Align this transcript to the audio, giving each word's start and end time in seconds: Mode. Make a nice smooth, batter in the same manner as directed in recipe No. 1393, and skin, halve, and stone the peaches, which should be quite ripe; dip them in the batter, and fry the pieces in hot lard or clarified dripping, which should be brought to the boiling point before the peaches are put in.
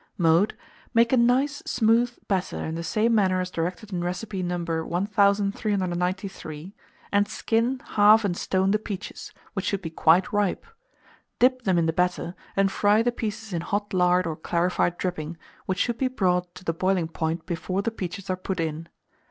Mode. 0.17 0.57
Make 0.95 1.13
a 1.13 1.17
nice 1.17 1.61
smooth, 1.67 2.17
batter 2.27 2.57
in 2.65 2.73
the 2.73 2.81
same 2.81 3.13
manner 3.13 3.39
as 3.39 3.51
directed 3.51 3.93
in 3.93 4.03
recipe 4.03 4.41
No. 4.41 4.57
1393, 4.57 6.73
and 7.11 7.27
skin, 7.27 7.79
halve, 7.85 8.25
and 8.25 8.35
stone 8.35 8.71
the 8.71 8.79
peaches, 8.79 9.31
which 9.53 9.65
should 9.65 9.83
be 9.83 9.91
quite 9.91 10.33
ripe; 10.33 10.65
dip 11.37 11.61
them 11.65 11.77
in 11.77 11.85
the 11.85 11.93
batter, 11.93 12.33
and 12.55 12.71
fry 12.71 13.03
the 13.03 13.11
pieces 13.11 13.53
in 13.53 13.61
hot 13.61 13.93
lard 13.93 14.25
or 14.25 14.35
clarified 14.35 14.97
dripping, 14.97 15.37
which 15.67 15.77
should 15.77 15.99
be 15.99 16.07
brought 16.07 16.55
to 16.55 16.63
the 16.63 16.73
boiling 16.73 17.07
point 17.07 17.45
before 17.45 17.83
the 17.83 17.91
peaches 17.91 18.27
are 18.27 18.35
put 18.37 18.59
in. 18.59 18.89